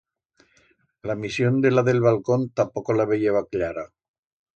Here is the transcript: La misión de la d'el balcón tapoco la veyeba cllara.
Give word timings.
La 1.09 1.15
misión 1.23 1.59
de 1.65 1.71
la 1.73 1.83
d'el 1.89 2.01
balcón 2.05 2.47
tapoco 2.61 2.97
la 3.01 3.07
veyeba 3.13 3.45
cllara. 3.51 3.85